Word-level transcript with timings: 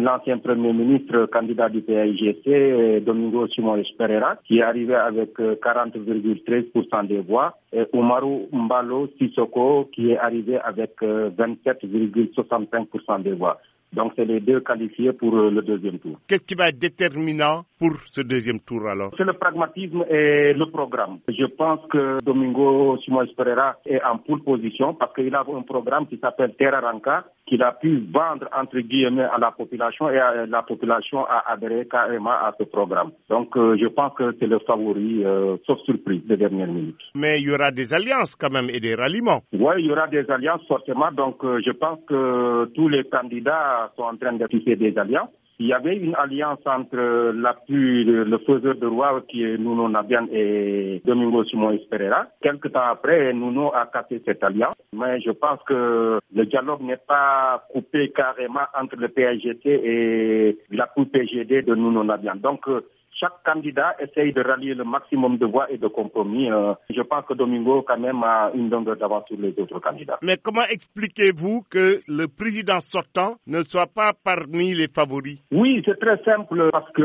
l'ancien 0.00 0.38
Premier 0.38 0.72
ministre 0.72 1.26
candidat 1.26 1.68
du 1.68 1.82
PAIGC, 1.82 3.02
Domingo 3.04 3.46
Simon 3.48 3.82
Pereira, 3.98 4.36
qui 4.46 4.58
est 4.58 4.62
arrivé 4.62 4.94
avec 4.94 5.38
40,13% 5.38 7.06
des 7.06 7.20
voix, 7.20 7.58
et 7.72 7.84
Umaru 7.92 8.46
Mbalo 8.52 9.08
Sissoko, 9.18 9.90
qui 9.92 10.12
est 10.12 10.18
arrivé 10.18 10.56
avec 10.58 10.92
27,65% 11.00 13.22
des 13.22 13.32
voix. 13.32 13.58
Donc, 13.96 14.12
c'est 14.14 14.26
les 14.26 14.40
deux 14.40 14.60
qualifiés 14.60 15.12
pour 15.14 15.34
euh, 15.36 15.50
le 15.50 15.62
deuxième 15.62 15.98
tour. 15.98 16.18
Qu'est-ce 16.28 16.44
qui 16.44 16.54
va 16.54 16.68
être 16.68 16.78
déterminant 16.78 17.64
pour 17.78 17.92
ce 18.06 18.20
deuxième 18.20 18.60
tour 18.60 18.86
alors? 18.88 19.10
C'est 19.16 19.24
le 19.24 19.32
pragmatisme 19.32 20.04
et 20.10 20.52
le 20.52 20.66
programme. 20.70 21.18
Je 21.28 21.46
pense 21.46 21.80
que 21.90 22.18
Domingo 22.22 22.98
Simon 23.04 23.26
Pereira 23.36 23.76
est 23.86 24.02
en 24.04 24.18
pole 24.18 24.42
position 24.42 24.92
parce 24.94 25.14
qu'il 25.14 25.34
a 25.34 25.40
un 25.40 25.62
programme 25.62 26.06
qui 26.06 26.18
s'appelle 26.18 26.54
Terra 26.58 26.80
Ranca 26.80 27.24
qu'il 27.46 27.62
a 27.62 27.72
pu 27.72 28.04
vendre 28.12 28.48
entre 28.56 28.80
guillemets 28.80 29.22
à 29.22 29.38
la 29.38 29.52
population 29.52 30.10
et 30.10 30.18
la 30.48 30.62
population 30.62 31.24
a 31.24 31.44
adhéré 31.52 31.86
carrément 31.86 32.30
à 32.30 32.52
ce 32.58 32.64
programme. 32.64 33.12
Donc 33.30 33.56
euh, 33.56 33.76
je 33.80 33.86
pense 33.86 34.14
que 34.16 34.34
c'est 34.38 34.46
le 34.46 34.58
favori, 34.60 35.24
euh, 35.24 35.56
sauf 35.66 35.78
surprise, 35.84 36.22
des 36.26 36.36
dernières 36.36 36.66
minutes. 36.66 37.00
Mais 37.14 37.40
il 37.40 37.46
y 37.46 37.52
aura 37.54 37.70
des 37.70 37.94
alliances 37.94 38.34
quand 38.34 38.50
même 38.50 38.68
et 38.70 38.80
des 38.80 38.94
ralliements. 38.94 39.42
Oui, 39.52 39.74
il 39.78 39.86
y 39.86 39.92
aura 39.92 40.08
des 40.08 40.28
alliances 40.30 40.66
forcément. 40.66 41.12
Donc 41.12 41.44
euh, 41.44 41.60
je 41.64 41.70
pense 41.70 42.00
que 42.08 42.64
tous 42.74 42.88
les 42.88 43.04
candidats 43.04 43.85
sont 43.96 44.02
en 44.02 44.16
train 44.16 44.32
de 44.32 44.46
des 44.74 44.98
alliances. 44.98 45.30
Il 45.58 45.68
y 45.68 45.72
avait 45.72 45.96
une 45.96 46.14
alliance 46.14 46.60
entre 46.66 47.32
l'appui, 47.32 48.04
le 48.04 48.38
faiseur 48.46 48.74
de 48.74 48.86
roi 48.86 49.22
qui 49.26 49.42
est 49.42 49.56
Nuno 49.56 49.88
Nabian 49.88 50.26
et 50.30 51.00
Domingo 51.04 51.44
Simon 51.44 51.70
Esperera. 51.70 52.26
Quelque 52.42 52.68
temps 52.68 52.90
après, 52.90 53.32
Nuno 53.32 53.72
a 53.74 53.86
cassé 53.86 54.20
cette 54.26 54.44
alliance. 54.44 54.74
Mais 54.92 55.18
je 55.22 55.30
pense 55.30 55.58
que 55.66 56.18
le 56.34 56.44
dialogue 56.44 56.82
n'est 56.82 56.98
pas 56.98 57.64
coupé 57.72 58.12
carrément 58.14 58.66
entre 58.78 58.96
le 58.96 59.08
PIGT 59.08 59.66
et 59.66 60.58
l'appui 60.72 61.06
PGD 61.06 61.62
de 61.62 61.74
Nuno 61.74 62.04
Nabian. 62.04 62.36
Donc, 62.36 62.68
chaque 63.18 63.42
candidat 63.44 63.94
essaye 63.98 64.32
de 64.32 64.42
rallier 64.42 64.74
le 64.74 64.84
maximum 64.84 65.38
de 65.38 65.46
voix 65.46 65.70
et 65.70 65.78
de 65.78 65.88
compromis. 65.88 66.50
Euh, 66.50 66.74
je 66.90 67.00
pense 67.02 67.24
que 67.26 67.34
Domingo, 67.34 67.82
quand 67.86 67.98
même, 67.98 68.22
a 68.22 68.50
une 68.54 68.70
longueur 68.70 68.96
d'avance 68.96 69.24
sur 69.28 69.38
les 69.38 69.54
autres 69.58 69.80
candidats. 69.80 70.18
Mais 70.22 70.36
comment 70.42 70.64
expliquez-vous 70.68 71.64
que 71.70 72.00
le 72.06 72.26
président 72.28 72.80
sortant 72.80 73.36
ne 73.46 73.62
soit 73.62 73.86
pas 73.86 74.12
parmi 74.24 74.74
les 74.74 74.88
favoris? 74.88 75.40
Oui, 75.50 75.82
c'est 75.84 75.98
très 75.98 76.22
simple 76.24 76.68
parce 76.70 76.90
que 76.92 77.02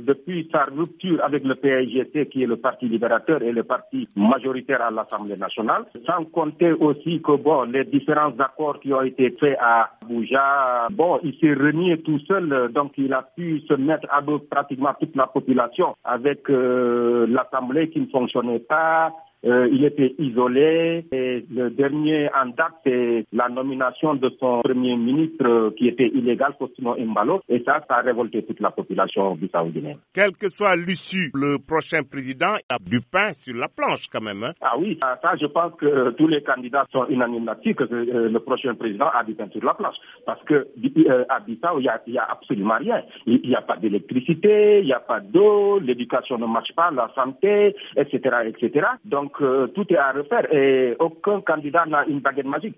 depuis 0.00 0.48
sa 0.52 0.64
rupture 0.64 1.22
avec 1.24 1.44
le 1.44 1.54
PIGT, 1.54 2.28
qui 2.30 2.42
est 2.42 2.46
le 2.46 2.56
parti 2.56 2.88
libérateur 2.88 3.42
et 3.42 3.52
le 3.52 3.64
parti 3.64 4.08
majoritaire 4.16 4.82
à 4.82 4.90
l'Assemblée 4.90 5.36
nationale, 5.36 5.84
sans 6.06 6.24
compter 6.24 6.72
aussi 6.72 7.20
que 7.22 7.36
bon, 7.36 7.62
les 7.64 7.84
différents 7.84 8.34
accords 8.38 8.80
qui 8.80 8.92
ont 8.92 9.02
été 9.02 9.30
faits 9.40 9.56
à 9.60 9.90
Abuja, 10.02 10.88
bon, 10.92 11.20
il 11.22 11.34
s'est 11.38 11.54
renié 11.54 12.00
tout 12.02 12.18
seul, 12.20 12.70
donc 12.72 12.92
il 12.96 13.12
a 13.12 13.22
pu 13.36 13.60
se 13.68 13.74
mettre 13.74 14.08
à 14.10 14.22
dos 14.22 14.38
pratiquement 14.38 14.94
toute 14.98 15.16
la 15.16 15.26
population 15.26 15.94
avec 16.04 16.48
euh, 16.50 17.26
l'Assemblée 17.28 17.90
qui 17.90 18.00
ne 18.00 18.06
fonctionnait 18.06 18.60
pas, 18.60 19.12
euh, 19.44 19.68
il 19.70 19.84
était 19.84 20.14
isolé 20.18 21.04
et 21.12 21.44
le 21.52 21.70
dernier 21.70 22.28
en 22.34 22.46
date, 22.46 22.74
c'est 22.84 23.26
la 23.32 23.48
nomination 23.48 24.14
de 24.14 24.30
son 24.40 24.62
premier 24.62 24.96
ministre 24.96 25.70
qui 25.76 25.88
était 25.88 26.08
illégal, 26.08 26.54
Costino 26.58 26.96
Imbalo. 26.98 27.40
Et 27.48 27.62
ça, 27.64 27.84
ça 27.88 27.96
a 27.96 28.00
révolté 28.00 28.42
toute 28.44 28.60
la 28.60 28.70
population 28.70 29.34
bissau-guinéenne. 29.34 29.98
Quelle 30.14 30.32
que 30.32 30.48
soit 30.48 30.76
l'issue, 30.76 31.30
le 31.34 31.58
prochain 31.58 32.02
président 32.10 32.54
a 32.68 32.78
du 32.78 33.00
pain 33.00 33.32
sur 33.32 33.54
la 33.54 33.68
planche 33.68 34.06
quand 34.10 34.22
même. 34.22 34.42
Hein. 34.44 34.52
Ah 34.60 34.76
oui, 34.78 34.98
ça, 35.02 35.36
je 35.40 35.46
pense 35.46 35.74
que 35.74 36.10
tous 36.12 36.28
les 36.28 36.42
candidats 36.42 36.86
sont 36.90 37.06
unanimes 37.08 37.46
là-dessus, 37.46 37.74
que 37.74 37.84
euh, 37.84 38.28
le 38.30 38.40
prochain 38.40 38.74
président 38.74 39.08
a 39.12 39.24
du 39.24 39.34
pain 39.34 39.48
sur 39.50 39.62
la 39.64 39.74
planche. 39.74 39.96
Parce 40.24 40.42
que 40.44 40.54
euh, 40.54 41.24
à 41.28 41.40
Bissau, 41.40 41.78
il 41.80 41.82
n'y 41.82 42.18
a, 42.18 42.22
a, 42.22 42.32
absolument 42.32 42.76
rien. 42.78 43.02
Il 43.26 43.40
n'y 43.46 43.54
a 43.54 43.62
pas 43.62 43.76
d'électricité, 43.76 44.80
il 44.80 44.86
n'y 44.86 44.92
a 44.92 45.00
pas 45.00 45.20
d'eau, 45.20 45.78
l'éducation 45.80 46.38
ne 46.38 46.46
marche 46.46 46.72
pas, 46.74 46.90
la 46.90 47.10
santé, 47.14 47.74
etc., 47.96 48.20
etc. 48.46 48.86
Donc, 49.04 49.33
tout 49.38 49.92
est 49.92 49.96
à 49.96 50.12
refaire 50.12 50.52
et 50.52 50.96
aucun 50.98 51.40
candidat 51.42 51.84
n'a 51.86 52.06
une 52.06 52.20
baguette 52.20 52.46
magique. 52.46 52.72